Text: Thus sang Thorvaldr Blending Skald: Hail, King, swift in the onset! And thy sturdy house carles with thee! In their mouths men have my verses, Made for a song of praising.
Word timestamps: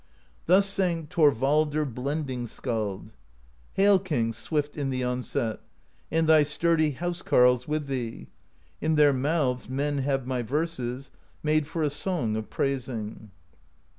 Thus 0.47 0.65
sang 0.67 1.05
Thorvaldr 1.05 1.85
Blending 1.93 2.47
Skald: 2.47 3.11
Hail, 3.73 3.99
King, 3.99 4.33
swift 4.33 4.75
in 4.75 4.89
the 4.89 5.03
onset! 5.03 5.59
And 6.09 6.25
thy 6.27 6.41
sturdy 6.41 6.93
house 6.93 7.21
carles 7.21 7.67
with 7.67 7.85
thee! 7.85 8.25
In 8.81 8.95
their 8.95 9.13
mouths 9.13 9.69
men 9.69 9.99
have 9.99 10.25
my 10.25 10.41
verses, 10.41 11.11
Made 11.43 11.67
for 11.67 11.83
a 11.83 11.91
song 11.91 12.35
of 12.35 12.49
praising. 12.49 13.29